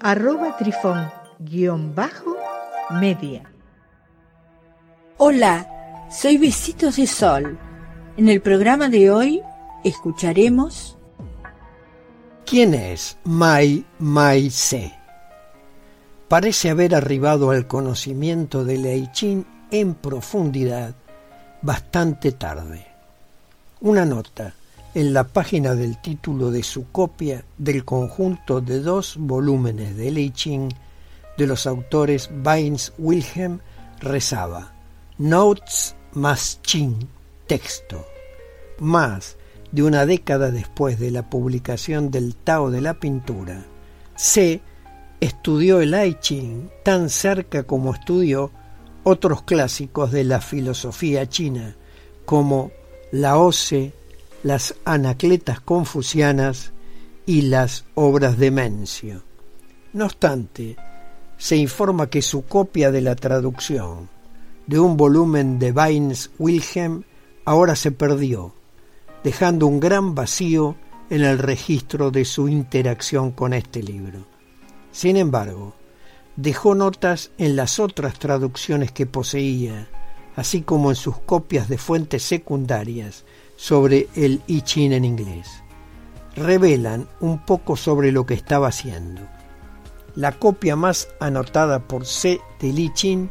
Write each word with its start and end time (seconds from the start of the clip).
arroba 0.00 0.56
trifón-media. 0.56 3.42
Hola, 5.18 6.06
soy 6.10 6.38
Besitos 6.38 6.96
de 6.96 7.06
Sol. 7.06 7.58
En 8.16 8.28
el 8.28 8.40
programa 8.40 8.88
de 8.88 9.10
hoy 9.10 9.42
escucharemos... 9.84 10.96
¿Quién 12.44 12.74
es 12.74 13.16
Mai 13.24 13.84
Mai 13.98 14.50
Se? 14.50 14.92
Parece 16.28 16.70
haber 16.70 16.94
arribado 16.94 17.50
al 17.50 17.66
conocimiento 17.66 18.64
de 18.64 18.78
Lei 18.78 19.10
Ching 19.12 19.44
en 19.70 19.94
profundidad 19.94 20.94
bastante 21.62 22.32
tarde. 22.32 22.86
Una 23.80 24.04
nota 24.04 24.54
en 24.96 25.12
la 25.12 25.24
página 25.24 25.74
del 25.74 26.00
título 26.00 26.50
de 26.50 26.62
su 26.62 26.90
copia 26.90 27.44
del 27.58 27.84
conjunto 27.84 28.62
de 28.62 28.80
dos 28.80 29.16
volúmenes 29.18 29.94
de 29.94 30.10
Lei 30.10 30.30
Ching 30.30 30.70
de 31.36 31.46
los 31.46 31.66
autores 31.66 32.30
Baines 32.32 32.94
Wilhelm 32.96 33.60
rezaba 34.00 34.74
Notes 35.18 35.94
más 36.12 36.62
Ching, 36.62 36.96
texto. 37.46 38.06
Más 38.78 39.36
de 39.70 39.82
una 39.82 40.06
década 40.06 40.50
después 40.50 40.98
de 40.98 41.10
la 41.10 41.28
publicación 41.28 42.10
del 42.10 42.34
Tao 42.34 42.70
de 42.70 42.80
la 42.80 42.94
pintura, 42.94 43.66
C 44.14 44.62
estudió 45.20 45.82
el 45.82 45.92
I 45.92 46.16
Ching 46.20 46.70
tan 46.82 47.10
cerca 47.10 47.64
como 47.64 47.92
estudió 47.92 48.50
otros 49.04 49.42
clásicos 49.42 50.10
de 50.10 50.24
la 50.24 50.40
filosofía 50.40 51.28
china, 51.28 51.76
como 52.24 52.70
la 53.12 53.36
Ose, 53.36 53.92
las 54.42 54.74
Anacletas 54.84 55.60
confucianas 55.60 56.72
y 57.26 57.42
las 57.42 57.84
obras 57.94 58.38
de 58.38 58.50
Mencio. 58.50 59.22
No 59.92 60.06
obstante, 60.06 60.76
se 61.36 61.56
informa 61.56 62.08
que 62.08 62.22
su 62.22 62.44
copia 62.44 62.90
de 62.90 63.00
la 63.00 63.16
traducción 63.16 64.08
de 64.66 64.80
un 64.80 64.96
volumen 64.96 65.58
de 65.58 65.72
Weins 65.72 66.30
Wilhelm 66.38 67.04
ahora 67.44 67.76
se 67.76 67.92
perdió, 67.92 68.54
dejando 69.22 69.66
un 69.66 69.80
gran 69.80 70.14
vacío 70.14 70.76
en 71.08 71.22
el 71.22 71.38
registro 71.38 72.10
de 72.10 72.24
su 72.24 72.48
interacción 72.48 73.30
con 73.30 73.52
este 73.52 73.82
libro. 73.82 74.26
Sin 74.90 75.16
embargo, 75.16 75.74
dejó 76.36 76.74
notas 76.74 77.30
en 77.38 77.54
las 77.54 77.78
otras 77.78 78.18
traducciones 78.18 78.92
que 78.92 79.06
poseía, 79.06 79.88
así 80.34 80.62
como 80.62 80.90
en 80.90 80.96
sus 80.96 81.18
copias 81.18 81.68
de 81.68 81.78
fuentes 81.78 82.22
secundarias 82.22 83.24
sobre 83.56 84.08
el 84.14 84.42
I 84.46 84.60
Ching 84.60 84.92
en 84.92 85.04
inglés. 85.04 85.48
Revelan 86.36 87.08
un 87.20 87.44
poco 87.44 87.76
sobre 87.76 88.12
lo 88.12 88.26
que 88.26 88.34
estaba 88.34 88.68
haciendo. 88.68 89.22
La 90.14 90.32
copia 90.32 90.76
más 90.76 91.08
anotada 91.20 91.80
por 91.80 92.06
C. 92.06 92.40
de 92.60 92.68
I 92.68 92.92
Ching 92.94 93.28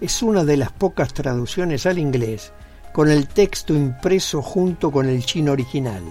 es 0.00 0.22
una 0.22 0.44
de 0.44 0.56
las 0.56 0.72
pocas 0.72 1.14
traducciones 1.14 1.86
al 1.86 1.98
inglés 1.98 2.52
con 2.92 3.10
el 3.10 3.28
texto 3.28 3.74
impreso 3.74 4.42
junto 4.42 4.90
con 4.90 5.08
el 5.08 5.24
chino 5.24 5.52
original. 5.52 6.02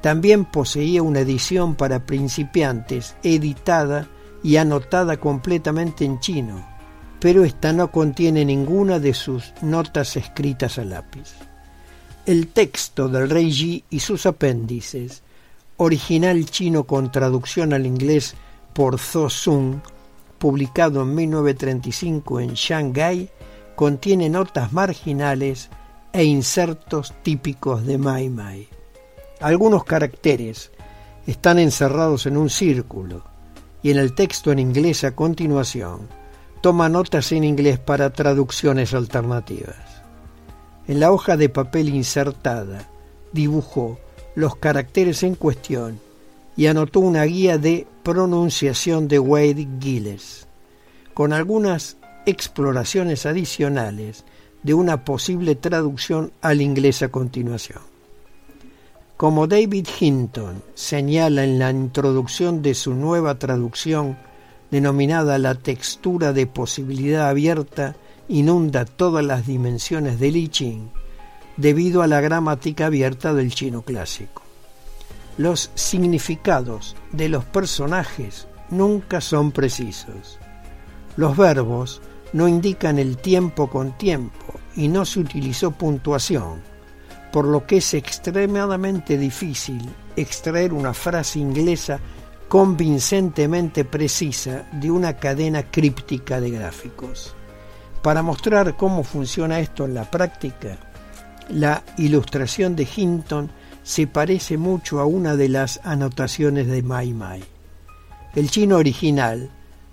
También 0.00 0.44
poseía 0.44 1.02
una 1.02 1.20
edición 1.20 1.74
para 1.74 2.04
principiantes 2.06 3.16
editada 3.22 4.08
y 4.42 4.56
anotada 4.56 5.18
completamente 5.18 6.04
en 6.04 6.20
chino, 6.20 6.66
pero 7.20 7.44
esta 7.44 7.72
no 7.72 7.90
contiene 7.90 8.44
ninguna 8.44 8.98
de 8.98 9.14
sus 9.14 9.52
notas 9.62 10.16
escritas 10.16 10.78
a 10.78 10.84
lápiz. 10.84 11.49
El 12.30 12.46
texto 12.46 13.08
del 13.08 13.28
Rey 13.28 13.50
Ji 13.50 13.84
y 13.90 13.98
sus 13.98 14.24
apéndices, 14.24 15.24
original 15.78 16.44
chino 16.44 16.84
con 16.84 17.10
traducción 17.10 17.72
al 17.72 17.86
inglés 17.86 18.36
por 18.72 19.00
Zhou 19.00 19.28
Sun, 19.28 19.82
publicado 20.38 21.02
en 21.02 21.12
1935 21.16 22.38
en 22.38 22.54
Shanghái, 22.54 23.28
contiene 23.74 24.28
notas 24.28 24.72
marginales 24.72 25.70
e 26.12 26.22
insertos 26.22 27.12
típicos 27.24 27.84
de 27.84 27.98
Mai 27.98 28.28
Mai. 28.28 28.68
Algunos 29.40 29.82
caracteres 29.82 30.70
están 31.26 31.58
encerrados 31.58 32.26
en 32.26 32.36
un 32.36 32.48
círculo 32.48 33.24
y 33.82 33.90
en 33.90 33.98
el 33.98 34.14
texto 34.14 34.52
en 34.52 34.60
inglés 34.60 35.02
a 35.02 35.16
continuación 35.16 36.06
toma 36.60 36.88
notas 36.88 37.32
en 37.32 37.42
inglés 37.42 37.80
para 37.80 38.12
traducciones 38.12 38.94
alternativas. 38.94 39.99
En 40.90 40.98
la 40.98 41.12
hoja 41.12 41.36
de 41.36 41.48
papel 41.48 41.88
insertada 41.88 42.88
dibujó 43.30 44.00
los 44.34 44.56
caracteres 44.56 45.22
en 45.22 45.36
cuestión 45.36 46.00
y 46.56 46.66
anotó 46.66 46.98
una 46.98 47.22
guía 47.22 47.58
de 47.58 47.86
pronunciación 48.02 49.06
de 49.06 49.20
Wade 49.20 49.68
Gilles, 49.80 50.48
con 51.14 51.32
algunas 51.32 51.96
exploraciones 52.26 53.24
adicionales 53.24 54.24
de 54.64 54.74
una 54.74 55.04
posible 55.04 55.54
traducción 55.54 56.32
al 56.40 56.60
inglés 56.60 57.02
a 57.02 57.08
continuación. 57.08 57.78
Como 59.16 59.46
David 59.46 59.86
Hinton 60.00 60.60
señala 60.74 61.44
en 61.44 61.60
la 61.60 61.70
introducción 61.70 62.62
de 62.62 62.74
su 62.74 62.94
nueva 62.94 63.38
traducción 63.38 64.18
denominada 64.72 65.38
La 65.38 65.54
textura 65.54 66.32
de 66.32 66.48
posibilidad 66.48 67.28
abierta 67.28 67.94
inunda 68.30 68.84
todas 68.84 69.24
las 69.24 69.44
dimensiones 69.44 70.20
del 70.20 70.36
I 70.36 70.48
Ching 70.48 70.88
debido 71.56 72.00
a 72.00 72.06
la 72.06 72.20
gramática 72.20 72.86
abierta 72.86 73.34
del 73.34 73.52
chino 73.52 73.82
clásico. 73.82 74.42
Los 75.36 75.72
significados 75.74 76.96
de 77.10 77.28
los 77.28 77.44
personajes 77.44 78.46
nunca 78.70 79.20
son 79.20 79.50
precisos. 79.50 80.38
Los 81.16 81.36
verbos 81.36 82.00
no 82.32 82.46
indican 82.46 83.00
el 83.00 83.16
tiempo 83.16 83.68
con 83.68 83.98
tiempo 83.98 84.54
y 84.76 84.86
no 84.86 85.04
se 85.04 85.18
utilizó 85.18 85.72
puntuación, 85.72 86.62
por 87.32 87.46
lo 87.46 87.66
que 87.66 87.78
es 87.78 87.94
extremadamente 87.94 89.18
difícil 89.18 89.82
extraer 90.14 90.72
una 90.72 90.94
frase 90.94 91.40
inglesa 91.40 91.98
convincentemente 92.48 93.84
precisa 93.84 94.68
de 94.72 94.90
una 94.92 95.16
cadena 95.16 95.64
críptica 95.64 96.40
de 96.40 96.50
gráficos. 96.50 97.34
Para 98.02 98.22
mostrar 98.22 98.76
cómo 98.76 99.04
funciona 99.04 99.60
esto 99.60 99.84
en 99.84 99.94
la 99.94 100.10
práctica, 100.10 100.78
la 101.48 101.82
ilustración 101.98 102.76
de 102.76 102.88
Hinton 102.94 103.50
se 103.82 104.06
parece 104.06 104.56
mucho 104.56 105.00
a 105.00 105.04
una 105.04 105.36
de 105.36 105.48
las 105.48 105.80
anotaciones 105.84 106.66
de 106.66 106.82
Mai 106.82 107.12
Mai. 107.12 107.42
El 108.34 108.50
chino 108.50 108.76
original 108.76 109.50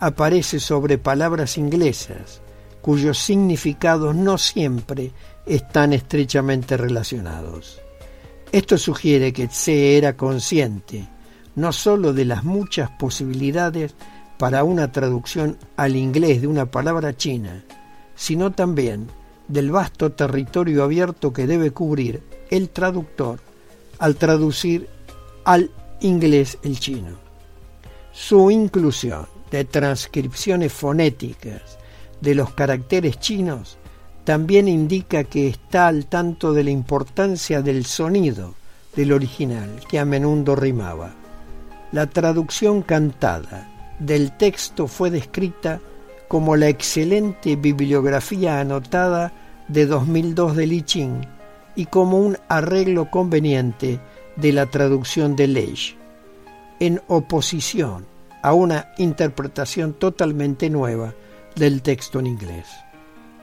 aparece 0.00 0.60
sobre 0.60 0.98
palabras 0.98 1.58
inglesas 1.58 2.42
cuyos 2.82 3.18
significados 3.18 4.14
no 4.14 4.38
siempre 4.38 5.12
están 5.44 5.92
estrechamente 5.92 6.76
relacionados. 6.76 7.80
Esto 8.52 8.78
sugiere 8.78 9.32
que 9.32 9.48
Tse 9.48 9.98
era 9.98 10.16
consciente 10.16 11.08
no 11.58 11.72
sólo 11.72 12.12
de 12.12 12.24
las 12.24 12.44
muchas 12.44 12.88
posibilidades 12.90 13.96
para 14.38 14.62
una 14.62 14.92
traducción 14.92 15.58
al 15.76 15.96
inglés 15.96 16.40
de 16.40 16.46
una 16.46 16.66
palabra 16.66 17.16
china, 17.16 17.64
sino 18.18 18.50
también 18.50 19.06
del 19.46 19.70
vasto 19.70 20.10
territorio 20.10 20.82
abierto 20.82 21.32
que 21.32 21.46
debe 21.46 21.70
cubrir 21.70 22.20
el 22.50 22.68
traductor 22.68 23.38
al 24.00 24.16
traducir 24.16 24.88
al 25.44 25.70
inglés 26.00 26.58
el 26.64 26.80
chino. 26.80 27.16
Su 28.12 28.50
inclusión 28.50 29.26
de 29.52 29.64
transcripciones 29.64 30.72
fonéticas 30.72 31.78
de 32.20 32.34
los 32.34 32.52
caracteres 32.52 33.20
chinos 33.20 33.78
también 34.24 34.66
indica 34.66 35.22
que 35.22 35.46
está 35.46 35.86
al 35.86 36.06
tanto 36.06 36.52
de 36.52 36.64
la 36.64 36.70
importancia 36.70 37.62
del 37.62 37.86
sonido 37.86 38.54
del 38.96 39.12
original, 39.12 39.80
que 39.88 40.00
a 40.00 40.04
menudo 40.04 40.56
rimaba. 40.56 41.14
La 41.92 42.08
traducción 42.08 42.82
cantada 42.82 43.96
del 44.00 44.36
texto 44.36 44.88
fue 44.88 45.10
descrita 45.10 45.80
como 46.28 46.56
la 46.56 46.68
excelente 46.68 47.56
bibliografía 47.56 48.60
anotada 48.60 49.32
de 49.66 49.86
2002 49.86 50.56
de 50.56 50.66
Li 50.66 50.84
y 51.74 51.86
como 51.86 52.18
un 52.18 52.36
arreglo 52.48 53.10
conveniente 53.10 53.98
de 54.36 54.52
la 54.52 54.66
traducción 54.66 55.36
de 55.36 55.46
Leish, 55.46 55.96
en 56.80 57.00
oposición 57.08 58.06
a 58.42 58.52
una 58.52 58.92
interpretación 58.98 59.94
totalmente 59.94 60.70
nueva 60.70 61.14
del 61.56 61.82
texto 61.82 62.20
en 62.20 62.26
inglés. 62.26 62.66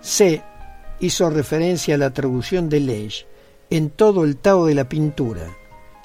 C 0.00 0.42
hizo 1.00 1.30
referencia 1.30 1.94
a 1.94 1.98
la 1.98 2.10
traducción 2.10 2.68
de 2.68 2.80
Leigh 2.80 3.26
en 3.70 3.90
todo 3.90 4.24
el 4.24 4.36
Tao 4.36 4.66
de 4.66 4.74
la 4.74 4.88
pintura 4.88 5.46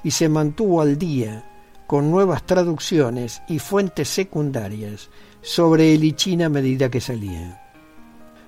y 0.04 0.12
se 0.12 0.30
mantuvo 0.30 0.82
al 0.82 0.98
día 0.98 1.44
con 1.88 2.12
nuevas 2.12 2.46
traducciones 2.46 3.42
y 3.48 3.60
fuentes 3.60 4.10
secundarias 4.10 5.10
sobre 5.42 5.94
el 5.94 6.04
I 6.04 6.14
Ching 6.14 6.44
a 6.44 6.50
medida 6.50 6.90
que 6.90 7.02
salía. 7.02 7.62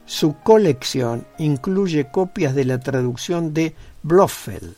Su 0.05 0.35
colección 0.37 1.27
incluye 1.37 2.09
copias 2.11 2.55
de 2.55 2.65
la 2.65 2.79
traducción 2.79 3.53
de 3.53 3.75
Blofeld, 4.03 4.73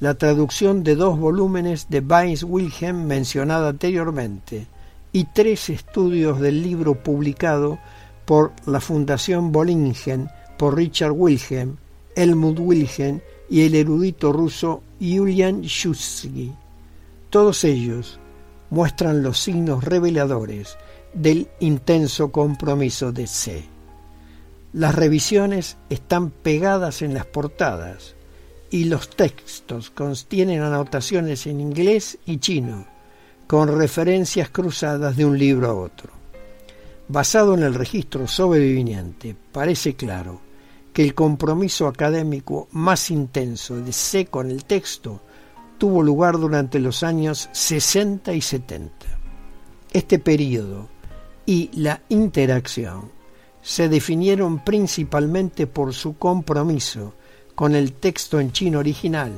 la 0.00 0.14
traducción 0.14 0.84
de 0.84 0.94
dos 0.94 1.18
volúmenes 1.18 1.88
de 1.88 2.00
Weiss 2.00 2.44
Wilhelm 2.44 3.06
mencionada 3.06 3.70
anteriormente 3.70 4.66
y 5.12 5.24
tres 5.24 5.70
estudios 5.70 6.38
del 6.38 6.62
libro 6.62 7.02
publicado 7.02 7.78
por 8.24 8.52
la 8.66 8.80
Fundación 8.80 9.52
Bollingen 9.52 10.28
por 10.58 10.76
Richard 10.76 11.12
Wilhelm, 11.12 11.78
Helmut 12.14 12.58
Wilhelm 12.60 13.20
y 13.48 13.62
el 13.62 13.74
erudito 13.74 14.32
ruso 14.32 14.82
Julian 15.00 15.62
Schussky. 15.62 16.52
Todos 17.30 17.64
ellos 17.64 18.18
muestran 18.70 19.22
los 19.22 19.38
signos 19.38 19.84
reveladores 19.84 20.76
del 21.12 21.48
intenso 21.60 22.32
compromiso 22.32 23.12
de 23.12 23.26
C. 23.26 23.64
Las 24.72 24.94
revisiones 24.94 25.76
están 25.90 26.30
pegadas 26.30 27.02
en 27.02 27.14
las 27.14 27.26
portadas 27.26 28.14
y 28.70 28.84
los 28.84 29.10
textos 29.10 29.90
contienen 29.90 30.62
anotaciones 30.62 31.46
en 31.46 31.60
inglés 31.60 32.18
y 32.26 32.38
chino, 32.38 32.86
con 33.46 33.78
referencias 33.78 34.50
cruzadas 34.50 35.16
de 35.16 35.24
un 35.24 35.38
libro 35.38 35.70
a 35.70 35.74
otro. 35.74 36.10
Basado 37.08 37.54
en 37.54 37.62
el 37.62 37.74
registro 37.74 38.26
sobreviviente, 38.28 39.34
parece 39.52 39.94
claro 39.94 40.40
que 40.92 41.02
el 41.02 41.14
compromiso 41.14 41.86
académico 41.86 42.68
más 42.72 43.10
intenso 43.10 43.76
de 43.76 43.92
C 43.92 44.26
con 44.26 44.50
el 44.50 44.64
texto 44.64 45.22
tuvo 45.78 46.02
lugar 46.02 46.38
durante 46.38 46.80
los 46.80 47.02
años 47.02 47.48
60 47.52 48.32
y 48.34 48.40
70. 48.40 48.92
Este 49.92 50.18
periodo 50.18 50.88
y 51.46 51.70
la 51.74 52.02
interacción 52.08 53.10
se 53.62 53.88
definieron 53.88 54.64
principalmente 54.64 55.66
por 55.66 55.94
su 55.94 56.18
compromiso 56.18 57.14
con 57.54 57.74
el 57.74 57.92
texto 57.92 58.38
en 58.40 58.52
chino 58.52 58.78
original, 58.78 59.32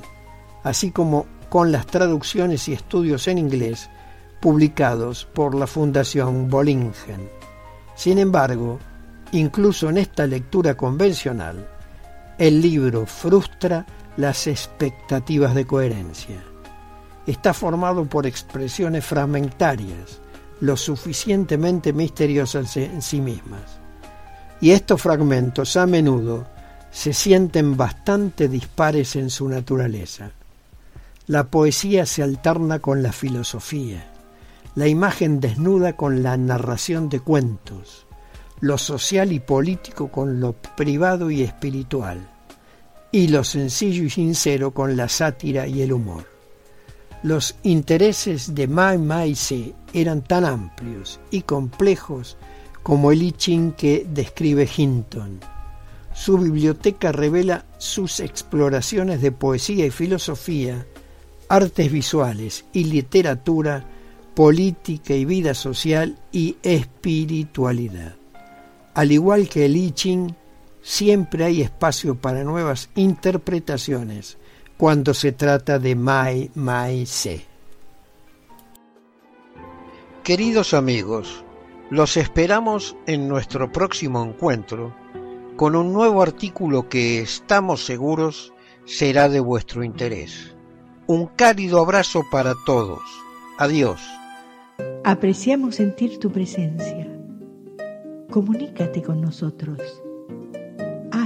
así 0.65 0.91
como 0.91 1.27
con 1.49 1.73
las 1.73 1.87
traducciones 1.87 2.69
y 2.69 2.73
estudios 2.73 3.29
en 3.29 3.39
inglés 3.39 3.89
publicados 4.41 5.27
por 5.27 5.55
la 5.55 5.67
Fundación 5.67 6.49
Bollingen. 6.49 7.31
Sin 7.95 8.19
embargo, 8.19 8.79
incluso 9.33 9.91
en 9.91 9.99
esta 9.99 10.27
lectura 10.27 10.77
convencional, 10.77 11.69
el 12.39 12.63
libro 12.63 13.05
frustra 13.05 13.85
las 14.17 14.47
expectativas 14.47 15.55
de 15.55 15.67
coherencia. 15.67 16.43
Está 17.27 17.55
formado 17.55 18.05
por 18.07 18.27
expresiones 18.27 19.05
fragmentarias, 19.05 20.21
lo 20.61 20.77
suficientemente 20.77 21.93
misteriosas 21.93 22.77
en 22.77 23.03
sí 23.03 23.21
mismas. 23.21 23.79
Y 24.61 24.73
estos 24.73 25.01
fragmentos 25.01 25.77
a 25.77 25.87
menudo 25.87 26.47
se 26.91 27.13
sienten 27.13 27.77
bastante 27.77 28.49
dispares 28.49 29.17
en 29.17 29.31
su 29.31 29.49
naturaleza. 29.49 30.33
La 31.27 31.45
poesía 31.45 32.07
se 32.07 32.23
alterna 32.23 32.81
con 32.81 33.03
la 33.03 33.13
filosofía, 33.13 34.11
la 34.75 34.89
imagen 34.89 35.41
desnuda 35.41 35.97
con 35.97 36.23
la 36.23 36.37
narración 36.37 37.09
de 37.09 37.21
cuentos, 37.21 38.07
lo 38.61 38.79
social 38.79 39.33
y 39.33 39.41
político 39.41 40.09
con 40.09 40.41
lo 40.41 40.53
privado 40.53 41.31
y 41.31 41.43
espiritual, 41.43 42.29
y 43.13 43.29
lo 43.29 43.45
sencillo 43.45 44.05
y 44.05 44.11
sincero 44.11 44.73
con 44.73 44.97
la 44.97 45.09
sátira 45.09 45.67
y 45.67 45.83
el 45.83 45.93
humor. 45.93 46.27
Los 47.23 47.57
intereses 47.65 48.55
de 48.55 48.67
Mai 48.67 48.99
Mai 48.99 49.35
Se 49.35 49.75
eran 49.93 50.23
tan 50.23 50.45
amplios 50.45 51.21
y 51.31 51.43
complejos 51.43 52.37
como 52.83 53.13
el 53.13 53.23
I 53.23 53.33
Ching 53.33 53.73
que 53.73 54.07
describe 54.09 54.69
Hinton. 54.75 55.41
Su 56.15 56.39
biblioteca 56.39 57.13
revela 57.13 57.67
sus 57.79 58.21
exploraciones 58.21 59.21
de 59.21 59.33
poesía 59.33 59.87
y 59.87 59.91
filosofía, 59.91 60.87
artes 61.49 61.93
visuales 61.93 62.65
y 62.73 62.85
literatura, 62.85 63.85
política 64.35 65.15
y 65.15 65.25
vida 65.25 65.53
social 65.55 66.19
y 66.33 66.57
espiritualidad. 66.63 68.15
Al 68.95 69.13
igual 69.13 69.49
que 69.49 69.67
el 69.67 69.77
I 69.77 69.93
Ching, 69.93 70.35
siempre 70.83 71.45
hay 71.45 71.63
espacio 71.63 72.15
para 72.15 72.45
nuevas 72.45 72.91
interpretaciones 72.95 74.39
cuando 74.77 75.15
se 75.15 75.33
trata 75.33 75.79
de 75.79 75.95
Mai 75.95 76.51
Mai 76.55 77.07
Se. 77.07 77.45
Queridos 80.23 80.75
amigos, 80.75 81.45
los 81.91 82.17
esperamos 82.17 82.97
en 83.07 83.29
nuestro 83.29 83.73
próximo 83.73 84.23
encuentro 84.23 84.95
con 85.57 85.77
un 85.77 85.93
nuevo 85.93 86.23
artículo 86.23 86.89
que 86.89 87.21
estamos 87.21 87.85
seguros 87.85 88.55
será 88.87 89.29
de 89.29 89.41
vuestro 89.41 89.85
interés. 89.85 90.57
Un 91.07 91.27
cálido 91.27 91.81
abrazo 91.81 92.23
para 92.31 92.55
todos. 92.65 93.01
Adiós. 93.59 94.01
Apreciamos 95.05 95.75
sentir 95.75 96.19
tu 96.19 96.31
presencia. 96.31 97.07
Comunícate 98.31 99.03
con 99.03 99.21
nosotros. 99.21 99.79